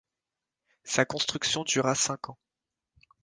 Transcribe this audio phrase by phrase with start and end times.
[0.83, 2.37] Sa construction dura cinq ans.